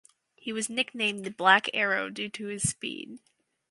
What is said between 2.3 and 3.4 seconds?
his speed.